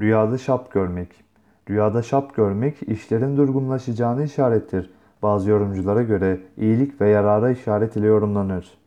[0.00, 1.08] Rüyada şap görmek.
[1.70, 4.90] Rüyada şap görmek işlerin durgunlaşacağını işarettir.
[5.22, 8.78] Bazı yorumculara göre iyilik ve yarara işaret ile yorumlanır.